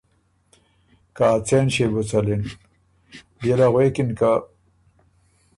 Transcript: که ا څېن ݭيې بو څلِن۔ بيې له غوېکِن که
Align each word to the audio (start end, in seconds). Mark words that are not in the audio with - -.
که 1.15 1.23
ا 1.33 1.37
څېن 1.47 1.65
ݭيې 1.73 1.87
بو 1.93 2.01
څلِن۔ 2.09 2.43
بيې 3.39 3.55
له 3.59 3.67
غوېکِن 3.73 4.09
که 4.17 4.31